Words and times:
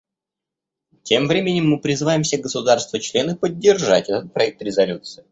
Тем 1.03 1.27
временем 1.27 1.69
мы 1.69 1.79
призываем 1.79 2.23
все 2.23 2.37
государства-члены 2.39 3.35
поддержать 3.37 4.09
этот 4.09 4.33
проект 4.33 4.59
резолюции. 4.63 5.23